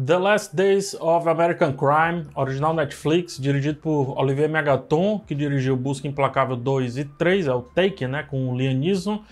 The 0.00 0.16
Last 0.16 0.54
Days 0.54 0.94
of 1.00 1.28
American 1.28 1.72
Crime, 1.72 2.24
original 2.36 2.72
Netflix, 2.72 3.36
dirigido 3.36 3.80
por 3.80 4.16
Olivier 4.16 4.48
Megaton, 4.48 5.18
que 5.26 5.34
dirigiu 5.34 5.76
Busca 5.76 6.06
Implacável 6.06 6.54
2 6.54 6.98
e 6.98 7.04
3, 7.04 7.48
é 7.48 7.52
o 7.52 7.62
Taken, 7.62 8.06
né, 8.06 8.22
com 8.22 8.48
o 8.48 8.56
Liam 8.56 8.74
Neeson, 8.74 9.24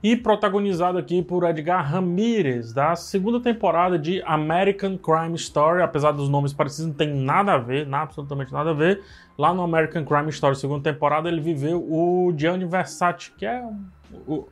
e 0.00 0.14
protagonizado 0.14 0.96
aqui 0.96 1.22
por 1.22 1.42
Edgar 1.42 1.90
Ramirez, 1.90 2.72
da 2.72 2.94
segunda 2.94 3.40
temporada 3.40 3.98
de 3.98 4.22
American 4.22 4.96
Crime 4.96 5.34
Story, 5.34 5.82
apesar 5.82 6.12
dos 6.12 6.28
nomes 6.28 6.52
parecidos, 6.52 6.86
não 6.86 6.94
tem 6.94 7.12
nada 7.12 7.54
a 7.54 7.58
ver, 7.58 7.84
nada, 7.84 8.04
absolutamente 8.04 8.52
nada 8.52 8.70
a 8.70 8.74
ver. 8.74 9.02
Lá 9.36 9.52
no 9.52 9.60
American 9.62 10.04
Crime 10.04 10.30
Story, 10.30 10.54
segunda 10.54 10.84
temporada, 10.84 11.28
ele 11.28 11.40
viveu 11.40 11.82
o 11.82 12.32
Gianni 12.36 12.64
Versace, 12.64 13.32
que 13.36 13.44
é 13.44 13.60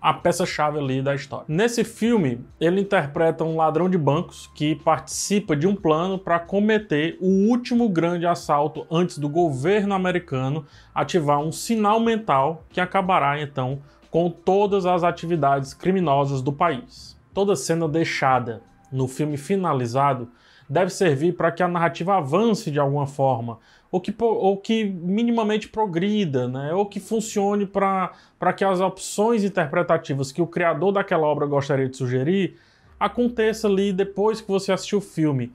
a 0.00 0.12
peça-chave 0.12 0.79
ali 0.79 1.03
da 1.03 1.14
história. 1.14 1.45
Nesse 1.48 1.84
filme, 1.84 2.45
ele 2.61 2.80
interpreta 2.80 3.45
um 3.45 3.57
ladrão 3.57 3.89
de 3.89 3.98
bancos 3.98 4.50
que 4.54 4.75
participa 4.77 5.57
de 5.57 5.66
um 5.66 5.75
plano 5.75 6.18
para 6.18 6.39
cometer 6.39 7.16
o 7.21 7.49
último 7.49 7.89
grande 7.89 8.27
assalto 8.27 8.86
antes 8.91 9.18
do 9.18 9.29
governo 9.29 9.94
americano 9.94 10.64
ativar 10.94 11.41
um 11.41 11.53
sinal 11.53 12.00
mental 12.00 12.64
que 12.71 12.80
acabará 12.80 13.41
então 13.41 13.80
com 14.11 14.29
todas 14.29 14.86
as 14.86 15.04
atividades 15.04 15.72
criminosas 15.72 16.43
do 16.43 16.52
país. 16.52 17.16
Toda 17.32 17.55
cena 17.55 17.89
deixada 17.89 18.63
no 18.91 19.07
filme 19.07 19.36
finalizado 19.36 20.29
deve 20.68 20.91
servir 20.91 21.32
para 21.36 21.50
que 21.50 21.63
a 21.63 21.68
narrativa 21.68 22.16
avance 22.16 22.71
de 22.71 22.79
alguma 22.79 23.07
forma, 23.07 23.58
ou 23.90 24.00
que, 24.00 24.14
ou 24.18 24.57
que 24.57 24.85
minimamente 24.85 25.68
progrida, 25.68 26.46
né? 26.46 26.72
ou 26.72 26.86
que 26.86 27.00
funcione 27.00 27.67
para 27.67 28.53
que 28.57 28.64
as 28.64 28.80
opções 28.80 29.43
interpretativas 29.43 30.30
que 30.30 30.40
o 30.40 30.46
criador 30.46 30.93
daquela 30.93 31.26
obra 31.26 31.46
gostaria 31.46 31.89
de 31.89 31.96
sugerir 31.96 32.56
aconteça 32.98 33.66
ali 33.66 33.92
depois 33.92 34.41
que 34.41 34.48
você 34.48 34.72
assistiu 34.72 34.98
o 34.98 35.03
filme. 35.03 35.53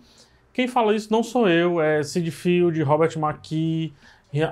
Quem 0.51 0.67
fala 0.67 0.95
isso 0.95 1.11
não 1.11 1.21
sou 1.21 1.47
eu, 1.47 1.81
é 1.81 2.01
Sid 2.01 2.31
Field, 2.31 2.81
Robert 2.81 3.17
McKee, 3.17 3.93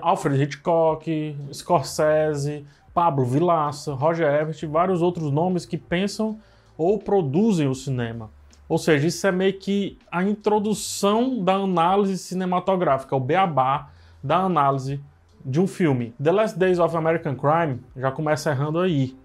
Alfred 0.02 0.42
Hitchcock, 0.42 1.36
Scorsese, 1.52 2.66
Pablo 2.94 3.26
Vilaça, 3.26 3.94
Roger 3.94 4.28
Ebert 4.28 4.62
e 4.62 4.68
vários 4.68 5.02
outros 5.02 5.32
nomes 5.32 5.66
que 5.66 5.78
pensam 5.78 6.40
ou 6.78 7.00
produzem 7.00 7.68
o 7.68 7.76
cinema. 7.76 8.30
Ou 8.68 8.78
seja, 8.78 9.08
isso 9.08 9.28
é 9.28 9.32
meio 9.32 9.54
que 9.54 9.98
a 10.12 10.24
introdução 10.24 11.44
da 11.44 11.56
análise 11.56 12.18
cinematográfica, 12.18 13.16
o 13.16 13.20
beabá 13.20 13.90
da 14.24 14.38
análise 14.38 15.02
de 15.46 15.60
um 15.60 15.68
filme. 15.68 16.14
The 16.22 16.32
Last 16.32 16.58
Days 16.58 16.80
of 16.80 16.96
American 16.96 17.36
Crime 17.36 17.80
já 17.96 18.12
começa 18.12 18.52
errando 18.52 18.80
aí. 18.80 19.16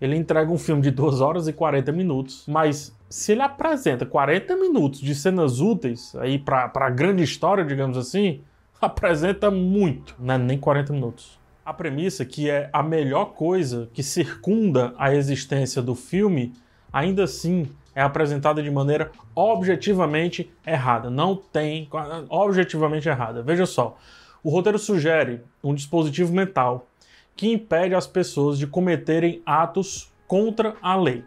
Ele 0.00 0.16
entrega 0.16 0.50
um 0.50 0.58
filme 0.58 0.80
de 0.80 0.90
2 0.90 1.20
horas 1.20 1.48
e 1.48 1.52
40 1.52 1.92
minutos, 1.92 2.44
mas 2.46 2.96
se 3.08 3.32
ele 3.32 3.42
apresenta 3.42 4.06
40 4.06 4.56
minutos 4.56 5.00
de 5.00 5.14
cenas 5.14 5.60
úteis 5.60 6.14
aí 6.16 6.38
para 6.38 6.70
a 6.74 6.90
grande 6.90 7.22
história, 7.22 7.64
digamos 7.64 7.98
assim, 7.98 8.40
apresenta 8.80 9.50
muito, 9.50 10.14
né? 10.18 10.38
nem 10.38 10.58
40 10.58 10.92
minutos. 10.92 11.38
A 11.64 11.74
premissa 11.74 12.24
que 12.24 12.48
é 12.48 12.70
a 12.72 12.82
melhor 12.82 13.32
coisa 13.34 13.90
que 13.92 14.02
circunda 14.02 14.94
a 14.96 15.14
existência 15.14 15.82
do 15.82 15.94
filme, 15.94 16.54
ainda 16.90 17.24
assim 17.24 17.68
é 17.98 18.02
apresentada 18.02 18.62
de 18.62 18.70
maneira 18.70 19.10
objetivamente 19.34 20.48
errada. 20.64 21.10
Não 21.10 21.34
tem. 21.34 21.88
objetivamente 22.28 23.08
errada. 23.08 23.42
Veja 23.42 23.66
só. 23.66 23.96
O 24.40 24.50
roteiro 24.50 24.78
sugere 24.78 25.40
um 25.64 25.74
dispositivo 25.74 26.32
mental 26.32 26.86
que 27.34 27.52
impede 27.52 27.96
as 27.96 28.06
pessoas 28.06 28.56
de 28.56 28.68
cometerem 28.68 29.42
atos 29.44 30.12
contra 30.28 30.76
a 30.80 30.94
lei. 30.94 31.24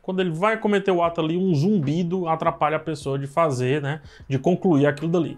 Quando 0.00 0.20
ele 0.20 0.30
vai 0.30 0.56
cometer 0.58 0.92
o 0.92 1.02
ato 1.02 1.20
ali, 1.20 1.36
um 1.36 1.52
zumbido 1.52 2.28
atrapalha 2.28 2.76
a 2.76 2.80
pessoa 2.80 3.18
de 3.18 3.26
fazer, 3.26 3.82
né, 3.82 4.00
de 4.28 4.38
concluir 4.38 4.86
aquilo 4.86 5.10
dali. 5.10 5.36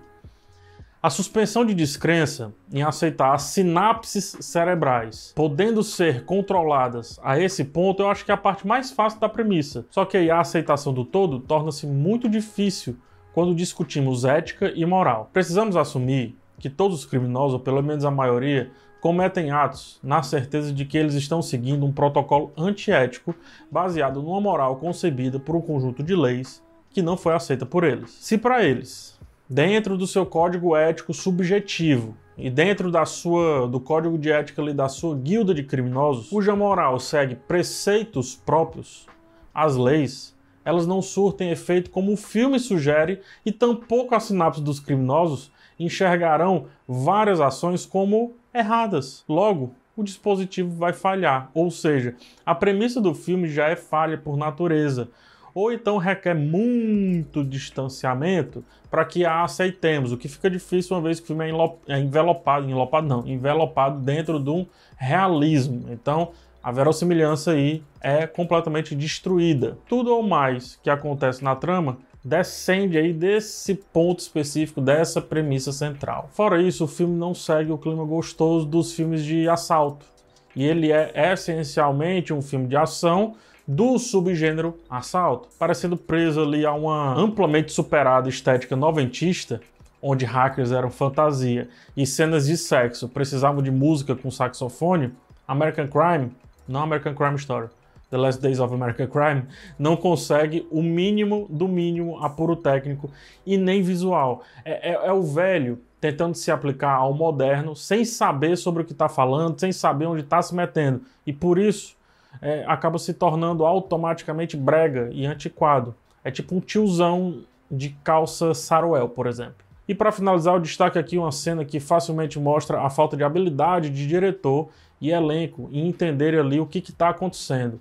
A 1.02 1.10
suspensão 1.10 1.64
de 1.64 1.74
descrença 1.74 2.54
em 2.72 2.84
aceitar 2.84 3.34
as 3.34 3.42
sinapses 3.42 4.36
cerebrais 4.38 5.32
podendo 5.34 5.82
ser 5.82 6.24
controladas 6.24 7.18
a 7.24 7.36
esse 7.36 7.64
ponto, 7.64 8.04
eu 8.04 8.08
acho 8.08 8.24
que 8.24 8.30
é 8.30 8.34
a 8.34 8.36
parte 8.36 8.64
mais 8.64 8.92
fácil 8.92 9.18
da 9.18 9.28
premissa. 9.28 9.84
Só 9.90 10.04
que 10.04 10.16
aí 10.16 10.30
a 10.30 10.38
aceitação 10.38 10.94
do 10.94 11.04
todo 11.04 11.40
torna-se 11.40 11.88
muito 11.88 12.28
difícil 12.28 12.96
quando 13.34 13.52
discutimos 13.52 14.24
ética 14.24 14.72
e 14.76 14.86
moral. 14.86 15.28
Precisamos 15.32 15.74
assumir 15.74 16.36
que 16.60 16.70
todos 16.70 17.00
os 17.00 17.04
criminosos, 17.04 17.54
ou 17.54 17.58
pelo 17.58 17.82
menos 17.82 18.04
a 18.04 18.10
maioria, 18.12 18.70
cometem 19.00 19.50
atos 19.50 19.98
na 20.04 20.22
certeza 20.22 20.72
de 20.72 20.84
que 20.84 20.96
eles 20.96 21.14
estão 21.14 21.42
seguindo 21.42 21.84
um 21.84 21.90
protocolo 21.90 22.52
antiético 22.56 23.34
baseado 23.68 24.22
numa 24.22 24.40
moral 24.40 24.76
concebida 24.76 25.40
por 25.40 25.56
um 25.56 25.60
conjunto 25.60 26.00
de 26.00 26.14
leis 26.14 26.62
que 26.90 27.02
não 27.02 27.16
foi 27.16 27.34
aceita 27.34 27.66
por 27.66 27.82
eles. 27.82 28.12
Se 28.20 28.38
para 28.38 28.62
eles 28.62 29.20
dentro 29.52 29.98
do 29.98 30.06
seu 30.06 30.24
código 30.24 30.74
ético 30.74 31.12
subjetivo 31.12 32.16
e 32.38 32.48
dentro 32.48 32.90
da 32.90 33.04
sua 33.04 33.68
do 33.68 33.78
código 33.78 34.16
de 34.16 34.32
ética 34.32 34.62
ali, 34.62 34.72
da 34.72 34.88
sua 34.88 35.14
guilda 35.14 35.52
de 35.52 35.62
criminosos, 35.62 36.30
cuja 36.30 36.56
moral 36.56 36.98
segue 36.98 37.34
preceitos 37.34 38.34
próprios, 38.34 39.06
as 39.52 39.76
leis, 39.76 40.34
elas 40.64 40.86
não 40.86 41.02
surtem 41.02 41.50
efeito 41.50 41.90
como 41.90 42.14
o 42.14 42.16
filme 42.16 42.58
sugere 42.58 43.20
e 43.44 43.52
tampouco 43.52 44.14
as 44.14 44.24
sinapses 44.24 44.62
dos 44.62 44.80
criminosos 44.80 45.52
enxergarão 45.78 46.68
várias 46.88 47.38
ações 47.38 47.84
como 47.84 48.32
erradas. 48.54 49.22
Logo, 49.28 49.74
o 49.94 50.02
dispositivo 50.02 50.74
vai 50.74 50.94
falhar, 50.94 51.50
ou 51.52 51.70
seja, 51.70 52.16
a 52.46 52.54
premissa 52.54 53.02
do 53.02 53.14
filme 53.14 53.48
já 53.48 53.68
é 53.68 53.76
falha 53.76 54.16
por 54.16 54.34
natureza 54.38 55.10
ou 55.54 55.72
então 55.72 55.98
requer 55.98 56.34
muito 56.34 57.44
distanciamento 57.44 58.64
para 58.90 59.04
que 59.04 59.24
a 59.24 59.42
aceitemos, 59.42 60.12
o 60.12 60.16
que 60.16 60.28
fica 60.28 60.50
difícil 60.50 60.96
uma 60.96 61.02
vez 61.02 61.18
que 61.18 61.24
o 61.24 61.26
filme 61.28 61.50
é, 61.50 61.94
é 61.94 61.98
envelopado, 61.98 62.66
envelopado 62.66 63.06
não, 63.06 63.26
envelopado 63.26 64.00
dentro 64.00 64.38
de 64.38 64.50
um 64.50 64.66
realismo. 64.96 65.86
Então, 65.90 66.30
a 66.62 66.70
verossimilhança 66.70 67.52
aí 67.52 67.82
é 68.00 68.26
completamente 68.26 68.94
destruída. 68.94 69.78
Tudo 69.88 70.14
ou 70.14 70.22
mais 70.22 70.78
que 70.82 70.90
acontece 70.90 71.42
na 71.42 71.56
trama 71.56 71.98
descende 72.24 72.96
aí 72.96 73.12
desse 73.12 73.74
ponto 73.74 74.20
específico, 74.20 74.80
dessa 74.80 75.20
premissa 75.20 75.72
central. 75.72 76.28
Fora 76.32 76.62
isso, 76.62 76.84
o 76.84 76.88
filme 76.88 77.18
não 77.18 77.34
segue 77.34 77.72
o 77.72 77.78
clima 77.78 78.04
gostoso 78.04 78.64
dos 78.64 78.92
filmes 78.92 79.24
de 79.24 79.48
assalto. 79.48 80.06
E 80.54 80.64
ele 80.64 80.92
é 80.92 81.32
essencialmente 81.32 82.32
um 82.32 82.42
filme 82.42 82.68
de 82.68 82.76
ação 82.76 83.34
do 83.66 83.98
subgênero 83.98 84.78
assalto, 84.90 85.48
parecendo 85.58 85.96
preso 85.96 86.42
ali 86.42 86.66
a 86.66 86.72
uma 86.72 87.14
amplamente 87.14 87.72
superada 87.72 88.28
estética 88.28 88.74
noventista, 88.74 89.60
onde 90.00 90.24
hackers 90.24 90.72
eram 90.72 90.90
fantasia 90.90 91.68
e 91.96 92.04
cenas 92.04 92.46
de 92.46 92.56
sexo 92.56 93.08
precisavam 93.08 93.62
de 93.62 93.70
música 93.70 94.16
com 94.16 94.30
saxofone, 94.30 95.12
American 95.46 95.86
Crime, 95.86 96.32
não 96.66 96.82
American 96.82 97.14
Crime 97.14 97.36
Story, 97.36 97.68
The 98.10 98.18
Last 98.18 98.42
Days 98.42 98.58
of 98.58 98.74
American 98.74 99.06
Crime, 99.06 99.44
não 99.78 99.96
consegue 99.96 100.66
o 100.70 100.82
mínimo 100.82 101.46
do 101.48 101.68
mínimo 101.68 102.22
apuro 102.22 102.56
técnico 102.56 103.10
e 103.46 103.56
nem 103.56 103.80
visual. 103.80 104.42
É, 104.64 104.90
é, 104.90 105.06
é 105.06 105.12
o 105.12 105.22
velho 105.22 105.80
tentando 106.00 106.34
se 106.34 106.50
aplicar 106.50 106.94
ao 106.94 107.14
moderno 107.14 107.76
sem 107.76 108.04
saber 108.04 108.56
sobre 108.56 108.82
o 108.82 108.84
que 108.84 108.92
está 108.92 109.08
falando, 109.08 109.58
sem 109.58 109.70
saber 109.70 110.06
onde 110.06 110.22
está 110.22 110.42
se 110.42 110.54
metendo. 110.54 111.02
E 111.24 111.32
por 111.32 111.58
isso 111.58 111.96
é, 112.40 112.64
acaba 112.66 112.98
se 112.98 113.12
tornando 113.12 113.64
automaticamente 113.64 114.56
brega 114.56 115.08
e 115.12 115.26
antiquado. 115.26 115.94
É 116.24 116.30
tipo 116.30 116.54
um 116.54 116.60
tiozão 116.60 117.42
de 117.70 117.90
calça 118.02 118.54
saruel, 118.54 119.08
por 119.08 119.26
exemplo. 119.26 119.54
E 119.88 119.94
para 119.94 120.12
finalizar, 120.12 120.54
eu 120.54 120.60
destaque 120.60 120.98
aqui 120.98 121.18
uma 121.18 121.32
cena 121.32 121.64
que 121.64 121.80
facilmente 121.80 122.38
mostra 122.38 122.80
a 122.80 122.88
falta 122.88 123.16
de 123.16 123.24
habilidade 123.24 123.90
de 123.90 124.06
diretor 124.06 124.68
e 125.00 125.10
elenco 125.10 125.68
em 125.72 125.88
entender 125.88 126.38
ali 126.38 126.60
o 126.60 126.66
que 126.66 126.78
está 126.78 127.08
acontecendo. 127.08 127.80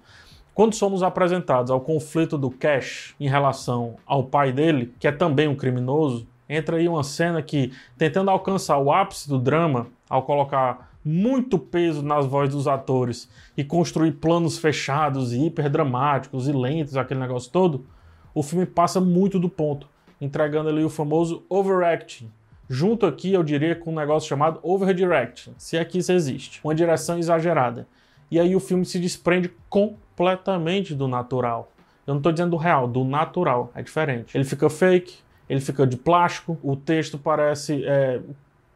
Quando 0.54 0.74
somos 0.74 1.04
apresentados 1.04 1.72
ao 1.72 1.80
conflito 1.80 2.38
do 2.38 2.50
Cash 2.50 3.16
em 3.20 3.30
relação 3.30 3.96
ao 4.06 4.24
pai 4.24 4.52
dele, 4.52 4.94
que 5.00 5.08
é 5.08 5.12
também 5.12 5.48
um 5.48 5.56
criminoso, 5.56 6.28
entra 6.50 6.78
aí 6.78 6.90
uma 6.90 7.04
cena 7.04 7.42
que, 7.42 7.72
tentando 7.98 8.30
alcançar 8.30 8.78
o 8.78 8.92
ápice 8.92 9.30
do 9.30 9.40
drama, 9.40 9.88
ao 10.10 10.24
colocar 10.24 10.91
muito 11.04 11.58
peso 11.58 12.02
nas 12.02 12.26
vozes 12.26 12.54
dos 12.54 12.68
atores 12.68 13.30
e 13.58 13.64
construir 13.64 14.14
planos 14.14 14.58
fechados 14.58 15.34
e 15.34 15.48
hiperdramáticos 15.48 16.48
e 16.48 16.52
lentos, 16.52 16.96
aquele 16.96 17.20
negócio 17.20 17.52
todo, 17.52 17.86
o 18.34 18.44
filme 18.44 18.66
passa 18.66 19.02
muito 19.02 19.40
do 19.40 19.50
ponto, 19.50 19.88
entregando 20.20 20.70
ali 20.70 20.84
o 20.84 20.90
famoso 20.90 21.44
overacting. 21.50 22.32
Junto 22.70 23.06
aqui, 23.06 23.34
eu 23.34 23.44
diria, 23.44 23.76
com 23.76 23.92
um 23.92 23.96
negócio 23.96 24.30
chamado 24.30 24.60
overdirecting, 24.64 25.54
se 25.58 25.78
aqui 25.78 25.98
isso 25.98 26.12
existe, 26.12 26.62
uma 26.64 26.74
direção 26.74 27.18
exagerada. 27.18 27.88
E 28.30 28.40
aí 28.40 28.56
o 28.56 28.62
filme 28.62 28.86
se 28.86 28.98
desprende 28.98 29.52
completamente 29.70 30.96
do 30.96 31.08
natural. 31.08 31.70
Eu 32.08 32.14
não 32.14 32.20
estou 32.20 32.32
dizendo 32.32 32.52
do 32.52 32.58
real, 32.58 32.88
do 32.88 33.04
natural, 33.04 33.72
é 33.76 33.82
diferente. 33.82 34.38
Ele 34.38 34.46
fica 34.46 34.70
fake, 34.70 35.18
ele 35.50 35.60
fica 35.60 35.86
de 35.86 35.98
plástico, 35.98 36.58
o 36.64 36.78
texto 36.78 37.18
parece 37.18 37.84
é, 37.86 38.22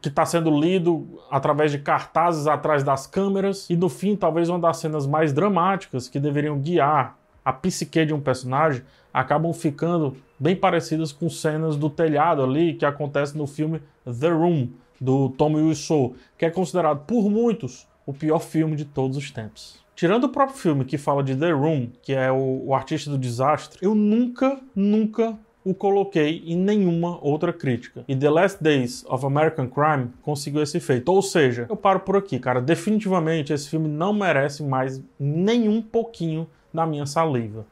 que 0.00 0.08
está 0.08 0.24
sendo 0.24 0.50
lido 0.50 1.20
através 1.30 1.72
de 1.72 1.78
cartazes 1.78 2.46
atrás 2.46 2.84
das 2.84 3.06
câmeras, 3.06 3.68
e 3.68 3.76
no 3.76 3.88
fim, 3.88 4.14
talvez 4.14 4.48
uma 4.48 4.58
das 4.58 4.76
cenas 4.76 5.06
mais 5.06 5.32
dramáticas 5.32 6.08
que 6.08 6.20
deveriam 6.20 6.58
guiar 6.58 7.18
a 7.44 7.52
psique 7.52 8.04
de 8.04 8.12
um 8.12 8.20
personagem 8.20 8.82
acabam 9.12 9.52
ficando 9.52 10.16
bem 10.38 10.54
parecidas 10.54 11.12
com 11.12 11.30
cenas 11.30 11.76
do 11.76 11.88
telhado 11.88 12.42
ali 12.42 12.74
que 12.74 12.84
acontece 12.84 13.36
no 13.38 13.46
filme 13.46 13.80
The 14.04 14.28
Room, 14.28 14.68
do 15.00 15.30
Tommy 15.30 15.62
Wiseau, 15.62 16.14
que 16.36 16.44
é 16.44 16.50
considerado 16.50 17.04
por 17.06 17.30
muitos 17.30 17.86
o 18.04 18.12
pior 18.12 18.40
filme 18.40 18.76
de 18.76 18.84
todos 18.84 19.16
os 19.16 19.30
tempos. 19.30 19.84
Tirando 19.94 20.24
o 20.24 20.28
próprio 20.28 20.58
filme 20.58 20.84
que 20.84 20.98
fala 20.98 21.22
de 21.22 21.34
The 21.34 21.52
Room, 21.52 21.88
que 22.02 22.12
é 22.12 22.30
o, 22.30 22.66
o 22.66 22.74
artista 22.74 23.10
do 23.10 23.16
desastre, 23.16 23.78
eu 23.80 23.94
nunca, 23.94 24.60
nunca 24.74 25.38
o 25.66 25.74
coloquei 25.74 26.44
em 26.46 26.56
nenhuma 26.56 27.18
outra 27.20 27.52
crítica. 27.52 28.04
E 28.06 28.14
The 28.14 28.30
Last 28.30 28.62
Days 28.62 29.04
of 29.08 29.26
American 29.26 29.66
Crime 29.66 30.10
conseguiu 30.22 30.62
esse 30.62 30.78
feito. 30.78 31.08
Ou 31.08 31.20
seja, 31.20 31.66
eu 31.68 31.76
paro 31.76 31.98
por 31.98 32.16
aqui, 32.16 32.38
cara. 32.38 32.60
Definitivamente 32.60 33.52
esse 33.52 33.68
filme 33.68 33.88
não 33.88 34.12
merece 34.12 34.62
mais 34.62 35.02
nenhum 35.18 35.82
pouquinho 35.82 36.46
da 36.72 36.86
minha 36.86 37.04
saliva. 37.04 37.66